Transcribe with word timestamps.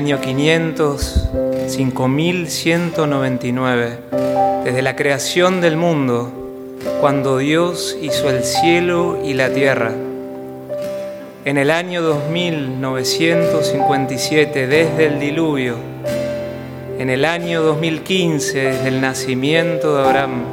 año 0.00 0.18
500, 0.18 1.28
5199, 1.66 3.98
desde 4.64 4.80
la 4.80 4.96
creación 4.96 5.60
del 5.60 5.76
mundo, 5.76 6.32
cuando 7.02 7.36
Dios 7.36 7.98
hizo 8.00 8.30
el 8.30 8.42
cielo 8.42 9.18
y 9.22 9.34
la 9.34 9.52
tierra. 9.52 9.92
En 11.44 11.58
el 11.58 11.70
año 11.70 12.00
2957, 12.00 14.66
desde 14.66 15.04
el 15.04 15.20
diluvio, 15.20 15.76
en 16.98 17.10
el 17.10 17.26
año 17.26 17.60
2015, 17.60 18.58
desde 18.58 18.88
el 18.88 19.02
nacimiento 19.02 19.96
de 19.96 20.02
Abraham, 20.02 20.44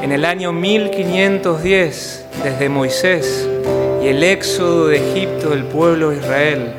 en 0.00 0.12
el 0.12 0.24
año 0.24 0.52
1510, 0.52 2.26
desde 2.44 2.68
Moisés 2.68 3.48
y 4.00 4.06
el 4.06 4.22
éxodo 4.22 4.86
de 4.86 4.98
Egipto 4.98 5.50
del 5.50 5.64
pueblo 5.64 6.10
de 6.10 6.18
Israel, 6.18 6.72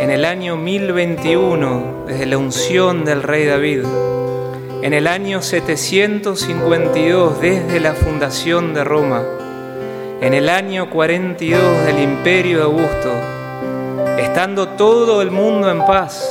en 0.00 0.10
el 0.10 0.24
año 0.24 0.56
1021, 0.56 2.04
desde 2.06 2.26
la 2.26 2.38
unción 2.38 3.04
del 3.04 3.22
rey 3.22 3.44
David, 3.46 3.84
en 4.82 4.94
el 4.94 5.06
año 5.06 5.42
752, 5.42 7.40
desde 7.40 7.80
la 7.80 7.92
fundación 7.94 8.74
de 8.74 8.84
Roma, 8.84 9.22
en 10.20 10.34
el 10.34 10.48
año 10.48 10.90
42 10.90 11.84
del 11.86 11.98
imperio 11.98 12.58
de 12.58 12.64
Augusto, 12.64 13.12
estando 14.18 14.68
todo 14.70 15.22
el 15.22 15.30
mundo 15.30 15.70
en 15.70 15.84
paz, 15.84 16.28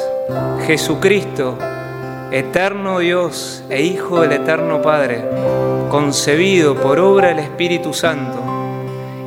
Jesucristo, 0.65 1.57
eterno 2.31 2.99
Dios 2.99 3.63
e 3.69 3.81
Hijo 3.81 4.21
del 4.21 4.33
Eterno 4.33 4.81
Padre, 4.81 5.23
concebido 5.89 6.75
por 6.75 6.99
obra 6.99 7.29
del 7.29 7.39
Espíritu 7.39 7.93
Santo, 7.93 8.43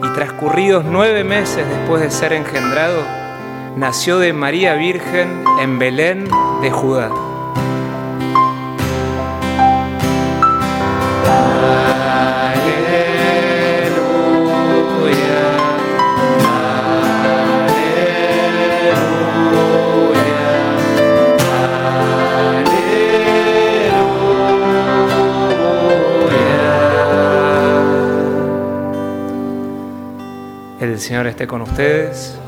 y 0.05 0.15
transcurridos 0.15 0.85
nueve 0.85 1.25
meses 1.25 1.65
después 1.69 2.03
de 2.03 2.11
ser 2.11 2.33
engendrado, 2.33 3.22
nació 3.77 4.19
de 4.19 4.33
María 4.33 4.75
Virgen 4.75 5.45
en 5.61 5.79
Belén 5.79 6.29
de 6.61 6.71
Judá. 6.71 7.11
El 30.81 30.99
Señor 30.99 31.27
esté 31.27 31.47
con 31.47 31.63
ustedes. 31.63 32.42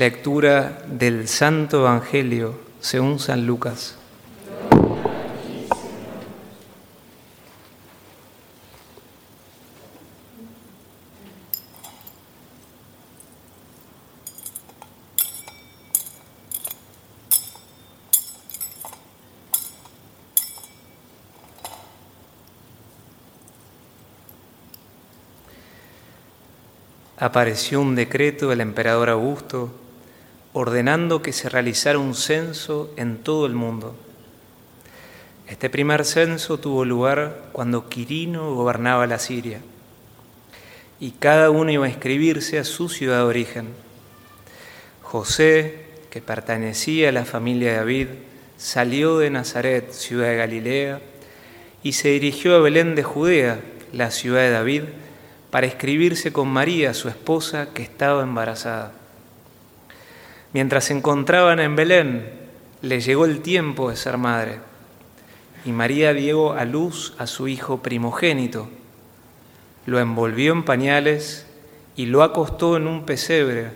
Lectura 0.00 0.82
del 0.86 1.28
Santo 1.28 1.80
Evangelio 1.80 2.58
según 2.80 3.18
San 3.18 3.46
Lucas. 3.46 3.98
apareció 27.18 27.82
un 27.82 27.94
decreto 27.94 28.48
del 28.48 28.62
emperador 28.62 29.10
Augusto 29.10 29.79
ordenando 30.52 31.22
que 31.22 31.32
se 31.32 31.48
realizara 31.48 31.98
un 31.98 32.14
censo 32.14 32.92
en 32.96 33.18
todo 33.18 33.46
el 33.46 33.54
mundo. 33.54 33.94
Este 35.48 35.70
primer 35.70 36.04
censo 36.04 36.58
tuvo 36.58 36.84
lugar 36.84 37.48
cuando 37.52 37.88
Quirino 37.88 38.54
gobernaba 38.54 39.06
la 39.06 39.18
Siria 39.18 39.60
y 41.00 41.12
cada 41.12 41.50
uno 41.50 41.72
iba 41.72 41.86
a 41.86 41.88
inscribirse 41.88 42.58
a 42.58 42.64
su 42.64 42.88
ciudad 42.88 43.18
de 43.18 43.24
origen. 43.24 43.68
José, 45.02 45.86
que 46.10 46.20
pertenecía 46.20 47.08
a 47.08 47.12
la 47.12 47.24
familia 47.24 47.70
de 47.70 47.76
David, 47.78 48.06
salió 48.58 49.18
de 49.18 49.30
Nazaret, 49.30 49.90
ciudad 49.92 50.28
de 50.28 50.36
Galilea, 50.36 51.00
y 51.82 51.92
se 51.94 52.10
dirigió 52.10 52.54
a 52.54 52.60
Belén 52.60 52.94
de 52.94 53.02
Judea, 53.02 53.60
la 53.92 54.10
ciudad 54.10 54.42
de 54.42 54.50
David, 54.50 54.82
para 55.50 55.66
escribirse 55.66 56.32
con 56.32 56.48
María, 56.48 56.92
su 56.92 57.08
esposa, 57.08 57.70
que 57.72 57.82
estaba 57.82 58.22
embarazada. 58.22 58.99
Mientras 60.52 60.84
se 60.84 60.94
encontraban 60.94 61.60
en 61.60 61.76
Belén, 61.76 62.28
le 62.82 63.00
llegó 63.00 63.24
el 63.24 63.40
tiempo 63.40 63.90
de 63.90 63.96
ser 63.96 64.18
madre, 64.18 64.58
y 65.64 65.72
María 65.72 66.12
dio 66.14 66.52
a 66.52 66.64
luz 66.64 67.14
a 67.18 67.26
su 67.26 67.46
hijo 67.46 67.82
primogénito. 67.82 68.68
Lo 69.86 70.00
envolvió 70.00 70.52
en 70.52 70.64
pañales 70.64 71.46
y 71.94 72.06
lo 72.06 72.22
acostó 72.22 72.76
en 72.76 72.86
un 72.86 73.04
pesebre, 73.04 73.70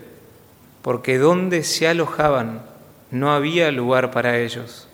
porque 0.81 1.17
donde 1.17 1.63
se 1.63 1.87
alojaban 1.87 2.63
no 3.11 3.33
había 3.33 3.71
lugar 3.71 4.11
para 4.11 4.37
ellos. 4.39 4.87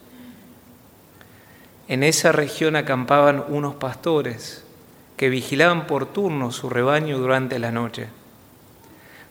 En 1.88 2.04
esa 2.04 2.32
región 2.32 2.76
acampaban 2.76 3.44
unos 3.48 3.76
pastores 3.76 4.64
que 5.18 5.30
vigilaban 5.30 5.88
por 5.88 6.06
turno 6.06 6.52
su 6.52 6.70
rebaño 6.70 7.18
durante 7.18 7.60
la 7.60 7.72
noche. 7.72 8.08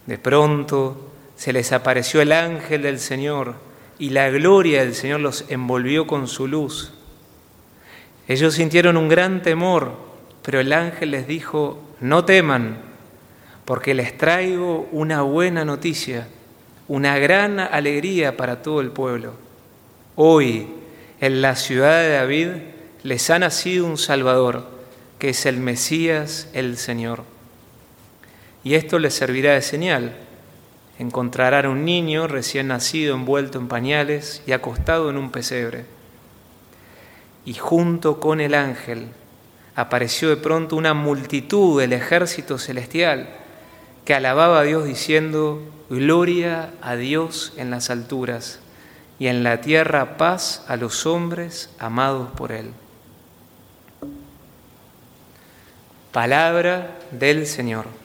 De 0.06 0.18
pronto 0.18 1.09
se 1.40 1.54
les 1.54 1.72
apareció 1.72 2.20
el 2.20 2.32
ángel 2.32 2.82
del 2.82 3.00
Señor 3.00 3.54
y 3.98 4.10
la 4.10 4.28
gloria 4.28 4.80
del 4.80 4.94
Señor 4.94 5.20
los 5.20 5.46
envolvió 5.48 6.06
con 6.06 6.28
su 6.28 6.46
luz. 6.46 6.92
Ellos 8.28 8.52
sintieron 8.52 8.98
un 8.98 9.08
gran 9.08 9.40
temor, 9.40 9.96
pero 10.42 10.60
el 10.60 10.70
ángel 10.70 11.12
les 11.12 11.26
dijo, 11.26 11.80
no 11.98 12.26
teman, 12.26 12.82
porque 13.64 13.94
les 13.94 14.18
traigo 14.18 14.86
una 14.92 15.22
buena 15.22 15.64
noticia, 15.64 16.28
una 16.88 17.16
gran 17.16 17.58
alegría 17.58 18.36
para 18.36 18.60
todo 18.60 18.82
el 18.82 18.90
pueblo. 18.90 19.32
Hoy, 20.16 20.68
en 21.22 21.40
la 21.40 21.56
ciudad 21.56 22.02
de 22.02 22.10
David, 22.10 22.48
les 23.02 23.30
ha 23.30 23.38
nacido 23.38 23.86
un 23.86 23.96
Salvador 23.96 24.68
que 25.18 25.30
es 25.30 25.46
el 25.46 25.56
Mesías, 25.56 26.50
el 26.52 26.76
Señor. 26.76 27.24
Y 28.62 28.74
esto 28.74 28.98
les 28.98 29.14
servirá 29.14 29.54
de 29.54 29.62
señal. 29.62 30.28
Encontrarán 31.00 31.64
un 31.64 31.86
niño 31.86 32.26
recién 32.26 32.68
nacido 32.68 33.14
envuelto 33.14 33.58
en 33.58 33.68
pañales 33.68 34.42
y 34.46 34.52
acostado 34.52 35.08
en 35.08 35.16
un 35.16 35.30
pesebre. 35.30 35.86
Y 37.46 37.54
junto 37.54 38.20
con 38.20 38.38
el 38.38 38.52
ángel 38.52 39.06
apareció 39.74 40.28
de 40.28 40.36
pronto 40.36 40.76
una 40.76 40.92
multitud 40.92 41.80
del 41.80 41.94
ejército 41.94 42.58
celestial 42.58 43.30
que 44.04 44.12
alababa 44.12 44.60
a 44.60 44.64
Dios 44.64 44.84
diciendo, 44.84 45.62
Gloria 45.88 46.74
a 46.82 46.96
Dios 46.96 47.54
en 47.56 47.70
las 47.70 47.88
alturas 47.88 48.60
y 49.18 49.28
en 49.28 49.42
la 49.42 49.62
tierra 49.62 50.18
paz 50.18 50.66
a 50.68 50.76
los 50.76 51.06
hombres 51.06 51.70
amados 51.78 52.28
por 52.36 52.52
Él. 52.52 52.74
Palabra 56.12 56.98
del 57.10 57.46
Señor. 57.46 57.99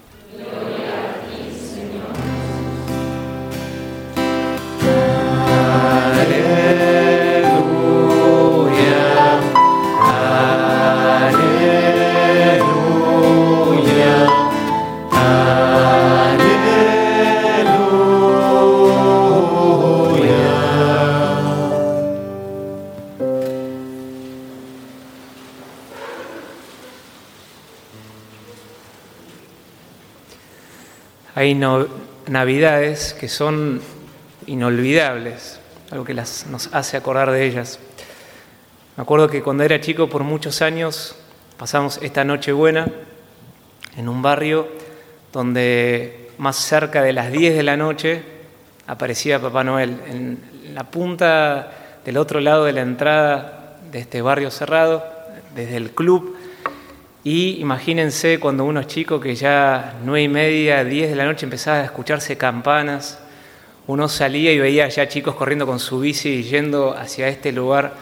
Hay 31.37 31.53
navidades 31.53 33.13
que 33.13 33.27
son 33.27 33.81
inolvidables, 34.47 35.59
algo 35.95 36.03
que 36.03 36.13
las, 36.13 36.45
nos 36.47 36.67
hace 36.73 36.97
acordar 36.97 37.31
de 37.31 37.45
ellas. 37.45 37.79
Me 38.97 39.03
acuerdo 39.03 39.29
que 39.29 39.41
cuando 39.41 39.63
era 39.63 39.79
chico, 39.79 40.09
por 40.09 40.25
muchos 40.25 40.61
años, 40.61 41.15
pasamos 41.57 41.99
esta 42.01 42.25
noche 42.25 42.51
buena 42.51 42.85
en 43.95 44.09
un 44.09 44.21
barrio 44.21 44.67
donde 45.31 46.31
más 46.37 46.57
cerca 46.57 47.01
de 47.01 47.13
las 47.13 47.31
10 47.31 47.55
de 47.55 47.63
la 47.63 47.77
noche 47.77 48.23
aparecía 48.87 49.39
Papá 49.39 49.63
Noel. 49.63 50.01
En 50.07 50.73
la 50.73 50.83
punta 50.83 51.71
del 52.03 52.17
otro 52.17 52.41
lado 52.41 52.65
de 52.65 52.73
la 52.73 52.81
entrada 52.81 53.77
de 53.89 53.99
este 53.99 54.21
barrio 54.21 54.51
cerrado, 54.51 55.01
desde 55.55 55.77
el 55.77 55.91
club, 55.91 56.35
y 57.23 57.61
imagínense 57.61 58.41
cuando 58.41 58.65
uno 58.65 58.81
es 58.81 58.87
chico 58.87 59.21
que 59.21 59.33
ya 59.35 59.95
nueve 60.03 60.23
y 60.23 60.27
media, 60.27 60.83
diez 60.83 61.09
de 61.09 61.15
la 61.15 61.23
noche 61.23 61.45
empezaba 61.45 61.77
a 61.77 61.85
escucharse 61.85 62.37
campanas 62.37 63.19
uno 63.87 64.07
salía 64.09 64.51
y 64.51 64.59
veía 64.59 64.87
ya 64.87 65.07
chicos 65.07 65.35
corriendo 65.35 65.67
con 65.67 65.79
su 65.79 65.99
bici 65.99 66.29
y 66.29 66.43
yendo 66.43 66.95
hacia 66.97 67.27
este 67.27 67.51
lugar. 67.51 67.93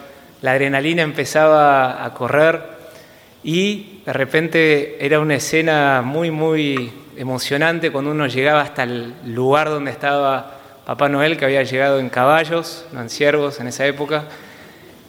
La 0.41 0.51
adrenalina 0.51 1.01
empezaba 1.01 2.05
a 2.05 2.13
correr 2.13 2.61
y 3.43 4.01
de 4.05 4.13
repente 4.13 5.05
era 5.05 5.19
una 5.19 5.35
escena 5.35 6.01
muy, 6.03 6.31
muy 6.31 6.91
emocionante 7.17 7.91
cuando 7.91 8.11
uno 8.11 8.27
llegaba 8.27 8.61
hasta 8.61 8.83
el 8.83 9.13
lugar 9.25 9.69
donde 9.69 9.91
estaba 9.91 10.59
Papá 10.85 11.07
Noel, 11.07 11.37
que 11.37 11.45
había 11.45 11.63
llegado 11.63 11.99
en 11.99 12.09
caballos, 12.09 12.85
no 12.91 13.01
en 13.01 13.09
ciervos 13.09 13.59
en 13.61 13.67
esa 13.67 13.85
época, 13.85 14.25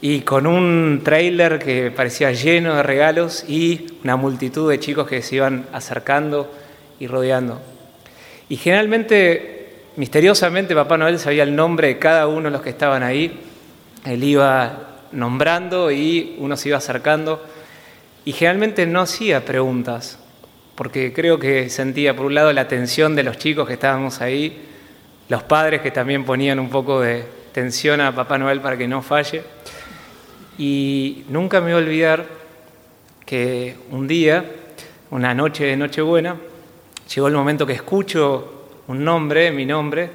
y 0.01 0.21
con 0.21 0.47
un 0.47 1.01
trailer 1.03 1.59
que 1.59 1.91
parecía 1.91 2.31
lleno 2.31 2.77
de 2.77 2.83
regalos 2.85 3.45
y 3.49 3.87
una 4.05 4.17
multitud 4.17 4.71
de 4.71 4.79
chicos 4.79 5.09
que 5.09 5.21
se 5.23 5.37
iban 5.37 5.67
acercando 5.73 6.53
y 7.01 7.09
rodeando. 7.09 7.61
Y 8.49 8.57
generalmente, 8.57 9.54
misteriosamente, 9.97 10.75
Papá 10.75 10.97
Noel 10.97 11.19
sabía 11.19 11.43
el 11.43 11.55
nombre 11.55 11.89
de 11.89 11.99
cada 11.99 12.27
uno 12.27 12.45
de 12.45 12.51
los 12.51 12.63
que 12.63 12.71
estaban 12.71 13.03
ahí. 13.03 13.41
Él 14.05 14.25
iba 14.25 15.01
nombrando 15.13 15.91
y 15.91 16.37
uno 16.39 16.57
se 16.57 16.69
iba 16.69 16.79
acercando. 16.79 17.45
Y 18.25 18.33
generalmente 18.33 18.87
no 18.87 19.01
hacía 19.01 19.45
preguntas, 19.45 20.19
porque 20.75 21.13
creo 21.13 21.39
que 21.39 21.69
sentía 21.69 22.17
por 22.17 22.27
un 22.27 22.35
lado 22.35 22.53
la 22.53 22.63
atención 22.63 23.15
de 23.15 23.23
los 23.23 23.39
chicos 23.39 23.67
que 23.67 23.75
estábamos 23.75 24.21
ahí, 24.21 24.67
los 25.29 25.43
padres 25.43 25.81
que 25.81 25.91
también 25.91 26.25
ponían 26.25 26.59
un 26.59 26.71
poco 26.71 27.01
de 27.01 27.25
tensión 27.53 28.01
a 28.01 28.15
Papá 28.15 28.39
Noel 28.39 28.61
para 28.61 28.77
que 28.77 28.89
no 28.89 29.03
falle. 29.03 29.43
Y 30.59 31.25
nunca 31.29 31.61
me 31.61 31.73
voy 31.73 31.83
a 31.83 31.85
olvidar 31.85 32.27
que 33.25 33.77
un 33.91 34.07
día, 34.07 34.45
una 35.11 35.35
noche 35.35 35.65
de 35.65 35.77
Nochebuena, 35.77 36.37
llegó 37.15 37.29
el 37.29 37.35
momento 37.35 37.67
que 37.67 37.75
escucho 37.75 38.64
un 38.89 39.05
nombre, 39.05 39.51
mi 39.51 39.67
nombre, 39.67 40.11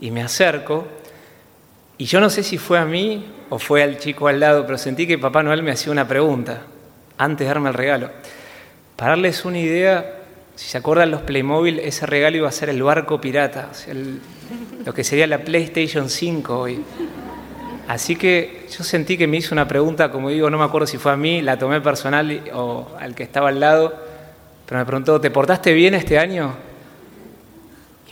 y 0.00 0.10
me 0.10 0.22
acerco. 0.22 0.86
Y 1.98 2.04
yo 2.04 2.20
no 2.20 2.30
sé 2.30 2.42
si 2.42 2.58
fue 2.58 2.78
a 2.78 2.84
mí 2.84 3.24
o 3.50 3.58
fue 3.58 3.82
al 3.82 3.98
chico 3.98 4.28
al 4.28 4.40
lado, 4.40 4.64
pero 4.66 4.78
sentí 4.78 5.06
que 5.06 5.18
Papá 5.18 5.42
Noel 5.42 5.62
me 5.62 5.72
hacía 5.72 5.92
una 5.92 6.08
pregunta 6.08 6.62
antes 7.18 7.46
de 7.46 7.48
darme 7.48 7.68
el 7.68 7.74
regalo. 7.74 8.10
Para 8.96 9.10
darles 9.10 9.44
una 9.44 9.58
idea, 9.58 10.20
si 10.54 10.68
se 10.68 10.78
acuerdan 10.78 11.10
los 11.10 11.22
Playmobil, 11.22 11.78
ese 11.78 12.06
regalo 12.06 12.36
iba 12.36 12.48
a 12.48 12.52
ser 12.52 12.68
el 12.68 12.82
barco 12.82 13.20
pirata, 13.20 13.70
lo 14.84 14.94
que 14.94 15.04
sería 15.04 15.26
la 15.26 15.38
PlayStation 15.38 16.08
5 16.08 16.58
hoy. 16.58 16.82
Así 17.88 18.16
que 18.16 18.66
yo 18.70 18.84
sentí 18.84 19.18
que 19.18 19.26
me 19.26 19.36
hizo 19.36 19.54
una 19.54 19.68
pregunta, 19.68 20.10
como 20.10 20.30
digo, 20.30 20.48
no 20.50 20.58
me 20.58 20.64
acuerdo 20.64 20.86
si 20.86 20.98
fue 20.98 21.12
a 21.12 21.16
mí, 21.16 21.42
la 21.42 21.58
tomé 21.58 21.80
personal 21.80 22.42
o 22.54 22.88
al 22.98 23.14
que 23.14 23.22
estaba 23.22 23.48
al 23.48 23.60
lado, 23.60 23.92
pero 24.66 24.80
me 24.80 24.86
preguntó, 24.86 25.20
¿te 25.20 25.30
portaste 25.30 25.72
bien 25.72 25.94
este 25.94 26.18
año? 26.18 26.54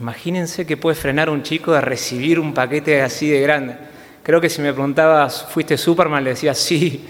Imagínense 0.01 0.67
que 0.67 0.79
puede 0.79 0.97
frenar 0.97 1.29
un 1.29 1.43
chico 1.43 1.73
de 1.73 1.83
recibir 1.83 2.41
un 2.41 2.55
paquete 2.55 3.03
así 3.03 3.29
de 3.29 3.41
grande. 3.43 3.77
Creo 4.23 4.41
que 4.41 4.49
si 4.49 4.63
me 4.63 4.73
preguntabas, 4.73 5.45
¿fuiste 5.51 5.77
Superman? 5.77 6.25
Le 6.25 6.31
decía 6.31 6.55
sí. 6.55 7.05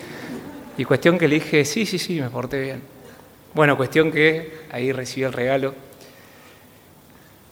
Y 0.77 0.85
cuestión 0.85 1.17
que 1.17 1.29
le 1.29 1.37
dije, 1.37 1.65
sí, 1.65 1.87
sí, 1.87 1.99
sí, 1.99 2.21
me 2.21 2.31
porté 2.31 2.61
bien. 2.61 2.83
Bueno, 3.55 3.77
cuestión 3.77 4.11
que 4.11 4.63
ahí 4.73 4.91
recibí 4.91 5.23
el 5.23 5.33
regalo. 5.33 5.73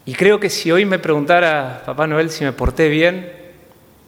Y 0.07 0.15
creo 0.15 0.41
que 0.41 0.51
si 0.51 0.73
hoy 0.73 0.85
me 0.85 0.99
preguntara 0.99 1.83
Papá 1.87 2.09
Noel 2.09 2.31
si 2.31 2.43
me 2.43 2.53
porté 2.53 2.89
bien, 2.89 3.31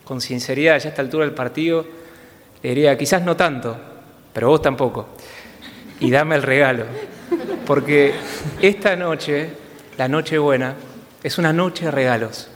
con 0.05 0.21
sinceridad, 0.21 0.79
ya 0.81 0.87
a 0.87 0.89
esta 0.89 1.03
altura 1.03 1.25
del 1.25 1.35
partido, 1.35 1.87
le 2.63 2.71
diría, 2.71 2.99
quizás 2.99 3.23
no 3.23 3.37
tanto, 3.37 3.77
pero 4.33 4.49
vos 4.49 4.63
tampoco. 4.63 5.11
Y 6.01 6.11
dame 6.11 6.35
el 6.35 6.43
regalo. 6.43 6.87
Porque 7.67 8.15
esta 8.61 8.97
noche, 8.97 9.51
la 9.97 10.09
noche 10.09 10.39
buena, 10.39 10.75
es 11.23 11.39
una 11.39 11.53
noche 11.53 11.87
de 11.87 11.91
regalos. 11.91 12.49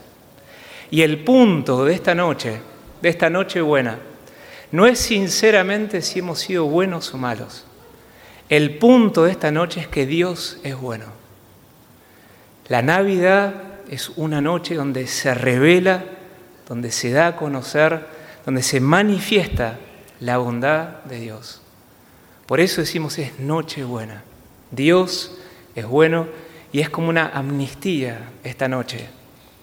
Y 0.91 1.03
el 1.03 1.25
punto 1.25 1.85
de 1.85 1.95
esta 1.95 2.15
noche, 2.15 2.61
de 3.03 3.09
esta 3.09 3.31
noche 3.31 3.61
buena, 3.61 3.99
no 4.73 4.87
es 4.87 4.99
sinceramente 4.99 6.03
si 6.03 6.21
hemos 6.21 6.41
sido 6.41 6.67
buenos 6.67 7.13
o 7.15 7.19
malos. 7.19 7.65
El 8.49 8.79
punto 8.79 9.25
de 9.25 9.31
esta 9.31 9.51
noche 9.51 9.81
es 9.81 9.89
que 9.89 10.07
Dios 10.07 10.59
es 10.63 10.77
bueno. 10.77 11.07
La 12.69 12.83
Navidad 12.83 13.55
es 13.89 14.11
una 14.17 14.41
noche 14.41 14.75
donde 14.75 15.07
se 15.07 15.35
revela 15.35 16.05
donde 16.69 16.91
se 16.91 17.11
da 17.11 17.29
a 17.29 17.37
conocer, 17.37 18.07
donde 18.45 18.63
se 18.63 18.81
manifiesta 18.81 19.79
la 20.21 20.39
bondad 20.39 21.03
de 21.05 21.21
Dios. 21.21 21.61
Por 22.47 22.61
eso 22.61 22.81
decimos 22.81 23.19
es 23.19 23.39
noche 23.39 23.85
buena. 23.85 24.23
Dios 24.71 25.37
es 25.75 25.87
bueno 25.87 26.27
y 26.75 26.81
es 26.81 26.91
como 26.91 27.09
una 27.09 27.29
amnistía 27.29 28.33
esta 28.43 28.67
noche, 28.67 29.07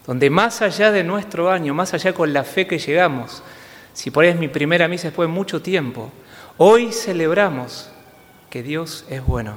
donde 0.07 0.29
más 0.29 0.61
allá 0.61 0.93
de 0.93 1.03
nuestro 1.03 1.51
año, 1.51 1.73
más 1.73 1.93
allá 1.93 2.13
con 2.13 2.31
la 2.31 2.45
fe 2.45 2.65
que 2.65 2.79
llegamos, 2.79 3.43
si 3.91 4.11
por 4.11 4.23
ahí 4.23 4.29
es 4.29 4.39
mi 4.39 4.47
primera 4.47 4.87
misa 4.87 5.09
después 5.09 5.27
de 5.27 5.33
mucho 5.33 5.61
tiempo, 5.61 6.09
hoy 6.55 6.93
celebramos 6.93 7.89
que 8.49 8.63
Dios 8.63 9.03
es 9.09 9.25
bueno. 9.25 9.55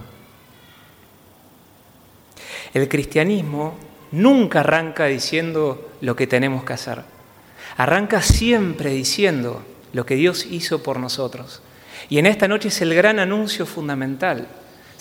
El 2.74 2.88
cristianismo 2.88 3.78
nunca 4.10 4.58
arranca 4.58 5.04
diciendo 5.04 5.92
lo 6.00 6.16
que 6.16 6.26
tenemos 6.26 6.64
que 6.64 6.72
hacer. 6.72 7.02
Arranca 7.76 8.20
siempre 8.20 8.90
diciendo 8.90 9.62
lo 9.92 10.04
que 10.04 10.16
Dios 10.16 10.44
hizo 10.50 10.82
por 10.82 10.98
nosotros. 10.98 11.62
Y 12.08 12.18
en 12.18 12.26
esta 12.26 12.48
noche 12.48 12.66
es 12.66 12.82
el 12.82 12.96
gran 12.96 13.20
anuncio 13.20 13.64
fundamental. 13.64 14.48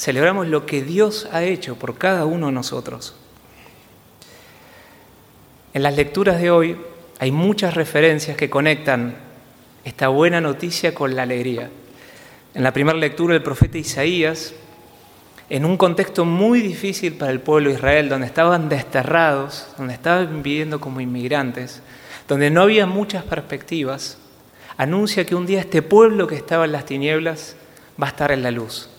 Celebramos 0.03 0.49
lo 0.49 0.65
que 0.65 0.83
Dios 0.83 1.29
ha 1.31 1.43
hecho 1.43 1.77
por 1.77 1.97
cada 1.97 2.25
uno 2.25 2.47
de 2.47 2.51
nosotros. 2.51 3.15
En 5.73 5.81
las 5.81 5.95
lecturas 5.95 6.41
de 6.41 6.51
hoy 6.51 6.75
hay 7.19 7.31
muchas 7.31 7.73
referencias 7.73 8.35
que 8.35 8.49
conectan 8.49 9.15
esta 9.85 10.09
buena 10.09 10.41
noticia 10.41 10.93
con 10.93 11.15
la 11.15 11.23
alegría. 11.23 11.69
En 12.53 12.63
la 12.63 12.73
primera 12.73 12.97
lectura 12.97 13.33
del 13.33 13.43
profeta 13.43 13.77
Isaías, 13.77 14.53
en 15.49 15.63
un 15.63 15.77
contexto 15.77 16.25
muy 16.25 16.59
difícil 16.59 17.13
para 17.13 17.31
el 17.31 17.39
pueblo 17.39 17.69
de 17.69 17.75
Israel, 17.75 18.09
donde 18.09 18.27
estaban 18.27 18.67
desterrados, 18.67 19.69
donde 19.77 19.93
estaban 19.93 20.43
viviendo 20.43 20.81
como 20.81 20.99
inmigrantes, 20.99 21.81
donde 22.27 22.49
no 22.49 22.63
había 22.63 22.85
muchas 22.85 23.23
perspectivas, 23.23 24.17
anuncia 24.75 25.25
que 25.25 25.35
un 25.35 25.45
día 25.45 25.61
este 25.61 25.81
pueblo 25.81 26.27
que 26.27 26.35
estaba 26.35 26.65
en 26.65 26.73
las 26.73 26.83
tinieblas 26.83 27.55
va 27.97 28.07
a 28.07 28.09
estar 28.09 28.33
en 28.33 28.43
la 28.43 28.51
luz. 28.51 28.89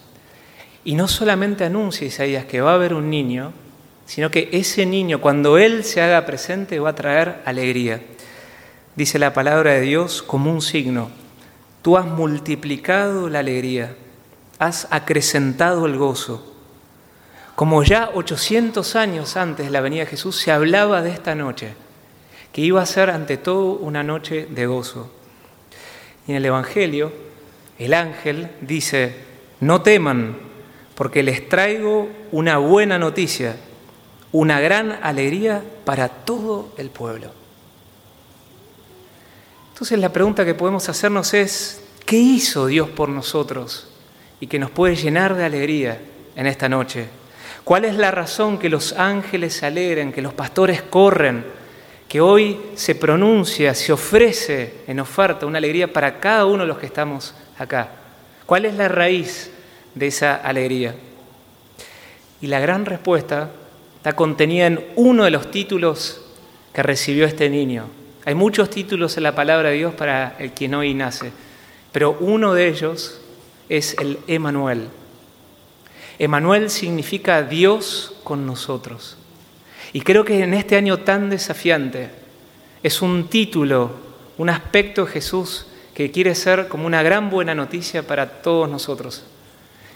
Y 0.84 0.94
no 0.94 1.08
solamente 1.08 1.64
anuncia 1.64 2.06
Isaías 2.06 2.44
que 2.44 2.60
va 2.60 2.72
a 2.72 2.74
haber 2.74 2.94
un 2.94 3.08
niño, 3.08 3.52
sino 4.06 4.30
que 4.30 4.50
ese 4.52 4.84
niño, 4.84 5.20
cuando 5.20 5.56
Él 5.56 5.82
se 5.84 6.02
haga 6.02 6.26
presente, 6.26 6.78
va 6.78 6.90
a 6.90 6.94
traer 6.94 7.40
alegría. 7.46 8.02
Dice 8.94 9.18
la 9.18 9.32
palabra 9.32 9.72
de 9.72 9.80
Dios 9.80 10.22
como 10.22 10.52
un 10.52 10.60
signo. 10.60 11.10
Tú 11.82 11.96
has 11.96 12.06
multiplicado 12.06 13.28
la 13.28 13.40
alegría, 13.40 13.96
has 14.58 14.86
acrecentado 14.90 15.86
el 15.86 15.96
gozo. 15.96 16.54
Como 17.54 17.82
ya 17.82 18.10
800 18.12 18.96
años 18.96 19.36
antes 19.36 19.66
de 19.66 19.72
la 19.72 19.80
venida 19.80 20.00
de 20.00 20.10
Jesús 20.10 20.36
se 20.36 20.52
hablaba 20.52 21.02
de 21.02 21.10
esta 21.10 21.34
noche, 21.34 21.74
que 22.52 22.60
iba 22.60 22.82
a 22.82 22.86
ser 22.86 23.10
ante 23.10 23.36
todo 23.36 23.72
una 23.72 24.02
noche 24.02 24.46
de 24.50 24.66
gozo. 24.66 25.10
Y 26.26 26.32
en 26.32 26.36
el 26.36 26.46
Evangelio, 26.46 27.12
el 27.78 27.94
ángel 27.94 28.50
dice, 28.60 29.14
no 29.60 29.82
teman, 29.82 30.36
porque 30.94 31.22
les 31.22 31.48
traigo 31.48 32.08
una 32.32 32.58
buena 32.58 32.98
noticia, 32.98 33.56
una 34.32 34.60
gran 34.60 34.98
alegría 35.02 35.62
para 35.84 36.08
todo 36.08 36.72
el 36.76 36.90
pueblo. 36.90 37.30
Entonces 39.72 39.98
la 39.98 40.12
pregunta 40.12 40.44
que 40.44 40.54
podemos 40.54 40.88
hacernos 40.88 41.34
es, 41.34 41.82
¿qué 42.06 42.16
hizo 42.16 42.66
Dios 42.66 42.88
por 42.90 43.08
nosotros 43.08 43.88
y 44.40 44.46
que 44.46 44.58
nos 44.58 44.70
puede 44.70 44.96
llenar 44.96 45.34
de 45.34 45.44
alegría 45.44 46.00
en 46.36 46.46
esta 46.46 46.68
noche? 46.68 47.06
¿Cuál 47.64 47.84
es 47.84 47.96
la 47.96 48.10
razón 48.10 48.58
que 48.58 48.68
los 48.68 48.92
ángeles 48.92 49.54
se 49.54 49.66
alegren, 49.66 50.12
que 50.12 50.22
los 50.22 50.34
pastores 50.34 50.82
corren? 50.82 51.44
que 52.14 52.20
hoy 52.20 52.60
se 52.76 52.94
pronuncia, 52.94 53.74
se 53.74 53.92
ofrece 53.92 54.84
en 54.86 55.00
oferta 55.00 55.46
una 55.46 55.58
alegría 55.58 55.92
para 55.92 56.20
cada 56.20 56.46
uno 56.46 56.62
de 56.62 56.68
los 56.68 56.78
que 56.78 56.86
estamos 56.86 57.34
acá. 57.58 57.88
¿Cuál 58.46 58.66
es 58.66 58.74
la 58.74 58.86
raíz 58.86 59.50
de 59.94 60.06
esa 60.06 60.34
alegría? 60.34 60.94
Y 62.40 62.46
la 62.46 62.60
gran 62.60 62.84
respuesta 62.84 63.50
está 63.96 64.14
contenida 64.14 64.66
en 64.66 64.84
uno 64.96 65.24
de 65.24 65.30
los 65.30 65.50
títulos 65.50 66.20
que 66.72 66.82
recibió 66.82 67.24
este 67.24 67.48
niño. 67.48 67.86
Hay 68.26 68.34
muchos 68.34 68.70
títulos 68.70 69.16
en 69.16 69.22
la 69.22 69.34
palabra 69.34 69.70
de 69.70 69.76
Dios 69.76 69.94
para 69.94 70.36
el 70.38 70.52
quien 70.52 70.74
hoy 70.74 70.94
nace, 70.94 71.32
pero 71.92 72.16
uno 72.20 72.54
de 72.54 72.68
ellos 72.68 73.20
es 73.68 73.96
el 73.98 74.18
Emanuel. 74.26 74.88
Emanuel 76.18 76.70
significa 76.70 77.42
Dios 77.42 78.14
con 78.24 78.46
nosotros. 78.46 79.16
Y 79.92 80.00
creo 80.00 80.24
que 80.24 80.42
en 80.42 80.54
este 80.54 80.76
año 80.76 80.98
tan 80.98 81.30
desafiante 81.30 82.10
es 82.82 83.00
un 83.00 83.28
título, 83.28 83.92
un 84.38 84.50
aspecto 84.50 85.04
de 85.04 85.12
Jesús 85.12 85.66
que 85.94 86.10
quiere 86.10 86.34
ser 86.34 86.68
como 86.68 86.86
una 86.86 87.02
gran 87.02 87.30
buena 87.30 87.54
noticia 87.54 88.06
para 88.06 88.42
todos 88.42 88.68
nosotros. 88.68 89.24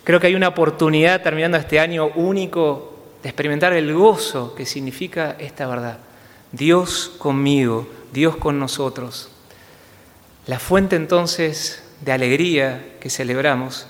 Creo 0.08 0.20
que 0.20 0.28
hay 0.28 0.34
una 0.34 0.48
oportunidad 0.48 1.20
terminando 1.20 1.58
este 1.58 1.78
año 1.78 2.06
único 2.06 2.96
de 3.22 3.28
experimentar 3.28 3.74
el 3.74 3.92
gozo 3.92 4.54
que 4.54 4.64
significa 4.64 5.36
esta 5.38 5.66
verdad. 5.66 5.98
Dios 6.50 7.12
conmigo, 7.18 7.86
Dios 8.10 8.38
con 8.38 8.58
nosotros. 8.58 9.28
La 10.46 10.58
fuente 10.58 10.96
entonces 10.96 11.82
de 12.00 12.12
alegría 12.12 12.96
que 13.00 13.10
celebramos 13.10 13.86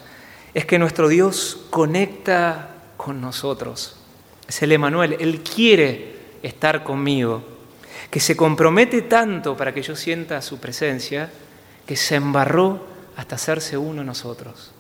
es 0.55 0.67
que 0.67 0.81
nuestro 0.81 1.07
Dios 1.07 1.67
conecta 1.71 2.71
con 2.97 3.21
nosotros. 3.21 3.95
Es 4.49 4.61
el 4.63 4.73
Emanuel, 4.73 5.19
Él 5.21 5.45
quiere 5.45 6.17
estar 6.43 6.83
conmigo, 6.83 7.45
que 8.11 8.19
se 8.19 8.37
compromete 8.37 9.03
tanto 9.03 9.57
para 9.57 9.73
que 9.73 9.83
yo 9.83 9.95
sienta 9.95 10.43
su 10.43 10.59
presencia, 10.59 11.31
que 11.87 11.95
se 11.95 12.17
embarró 12.17 12.85
hasta 13.15 13.37
hacerse 13.37 13.79
uno 13.79 14.01
de 14.01 14.07
nosotros 14.07 14.73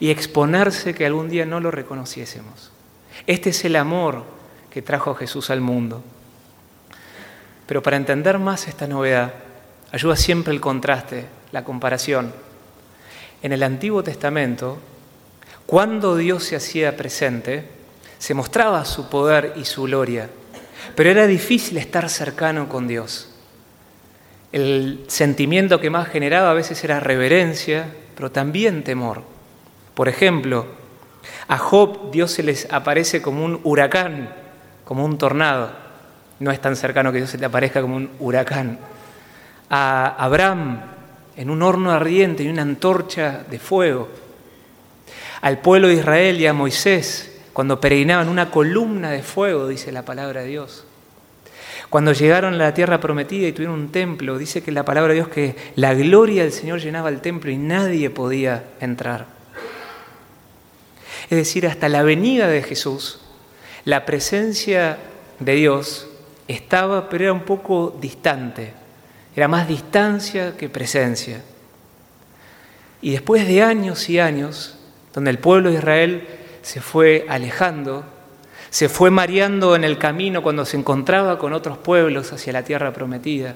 y 0.00 0.10
exponerse 0.10 0.94
que 0.94 1.06
algún 1.06 1.28
día 1.28 1.44
no 1.46 1.60
lo 1.60 1.70
reconociésemos. 1.70 2.70
Este 3.26 3.50
es 3.50 3.64
el 3.64 3.76
amor 3.76 4.24
que 4.70 4.82
trajo 4.82 5.14
Jesús 5.14 5.50
al 5.50 5.60
mundo. 5.60 6.02
Pero 7.66 7.82
para 7.82 7.96
entender 7.96 8.38
más 8.38 8.68
esta 8.68 8.86
novedad, 8.86 9.34
ayuda 9.92 10.16
siempre 10.16 10.52
el 10.52 10.60
contraste, 10.60 11.26
la 11.52 11.64
comparación. 11.64 12.32
En 13.42 13.52
el 13.52 13.62
Antiguo 13.62 14.02
Testamento, 14.02 14.78
cuando 15.66 16.16
Dios 16.16 16.44
se 16.44 16.56
hacía 16.56 16.96
presente, 16.96 17.66
se 18.18 18.34
mostraba 18.34 18.84
su 18.84 19.08
poder 19.08 19.54
y 19.56 19.64
su 19.64 19.82
gloria, 19.82 20.28
pero 20.94 21.10
era 21.10 21.26
difícil 21.26 21.76
estar 21.78 22.08
cercano 22.08 22.68
con 22.68 22.86
Dios. 22.86 23.28
El 24.52 25.04
sentimiento 25.08 25.80
que 25.80 25.90
más 25.90 26.08
generaba 26.08 26.50
a 26.50 26.54
veces 26.54 26.82
era 26.84 27.00
reverencia, 27.00 27.86
pero 28.14 28.30
también 28.30 28.84
temor. 28.84 29.31
Por 29.94 30.08
ejemplo, 30.08 30.66
a 31.48 31.58
Job 31.58 32.10
Dios 32.10 32.30
se 32.30 32.42
les 32.42 32.70
aparece 32.72 33.22
como 33.22 33.44
un 33.44 33.60
huracán, 33.64 34.34
como 34.84 35.04
un 35.04 35.18
tornado. 35.18 35.70
No 36.40 36.50
es 36.50 36.60
tan 36.60 36.76
cercano 36.76 37.12
que 37.12 37.18
Dios 37.18 37.30
se 37.30 37.38
te 37.38 37.44
aparezca 37.44 37.82
como 37.82 37.96
un 37.96 38.10
huracán. 38.18 38.78
A 39.70 40.16
Abraham 40.18 40.80
en 41.36 41.50
un 41.50 41.62
horno 41.62 41.92
ardiente 41.92 42.42
y 42.42 42.48
una 42.48 42.62
antorcha 42.62 43.44
de 43.50 43.58
fuego. 43.58 44.08
Al 45.40 45.58
pueblo 45.58 45.88
de 45.88 45.94
Israel 45.94 46.40
y 46.40 46.46
a 46.46 46.52
Moisés 46.52 47.32
cuando 47.52 47.80
peregrinaban 47.80 48.28
una 48.28 48.50
columna 48.50 49.10
de 49.10 49.22
fuego, 49.22 49.68
dice 49.68 49.92
la 49.92 50.04
palabra 50.04 50.42
de 50.42 50.48
Dios. 50.48 50.84
Cuando 51.90 52.12
llegaron 52.12 52.54
a 52.54 52.56
la 52.56 52.74
tierra 52.74 53.00
prometida 53.00 53.46
y 53.46 53.52
tuvieron 53.52 53.78
un 53.78 53.92
templo, 53.92 54.38
dice 54.38 54.62
que 54.62 54.72
la 54.72 54.84
palabra 54.84 55.10
de 55.10 55.16
Dios 55.16 55.28
que 55.28 55.56
la 55.76 55.92
gloria 55.92 56.44
del 56.44 56.52
Señor 56.52 56.80
llenaba 56.80 57.10
el 57.10 57.20
templo 57.20 57.50
y 57.50 57.58
nadie 57.58 58.08
podía 58.08 58.64
entrar. 58.80 59.26
Es 61.32 61.38
decir, 61.38 61.66
hasta 61.66 61.88
la 61.88 62.02
venida 62.02 62.46
de 62.46 62.62
Jesús, 62.62 63.18
la 63.86 64.04
presencia 64.04 64.98
de 65.38 65.54
Dios 65.54 66.06
estaba, 66.46 67.08
pero 67.08 67.24
era 67.24 67.32
un 67.32 67.46
poco 67.46 67.96
distante. 67.98 68.74
Era 69.34 69.48
más 69.48 69.66
distancia 69.66 70.58
que 70.58 70.68
presencia. 70.68 71.40
Y 73.00 73.12
después 73.12 73.48
de 73.48 73.62
años 73.62 74.10
y 74.10 74.20
años, 74.20 74.76
donde 75.14 75.30
el 75.30 75.38
pueblo 75.38 75.70
de 75.70 75.76
Israel 75.76 76.28
se 76.60 76.82
fue 76.82 77.24
alejando, 77.30 78.04
se 78.68 78.90
fue 78.90 79.10
mareando 79.10 79.74
en 79.74 79.84
el 79.84 79.96
camino 79.96 80.42
cuando 80.42 80.66
se 80.66 80.76
encontraba 80.76 81.38
con 81.38 81.54
otros 81.54 81.78
pueblos 81.78 82.30
hacia 82.34 82.52
la 82.52 82.62
tierra 82.62 82.92
prometida, 82.92 83.54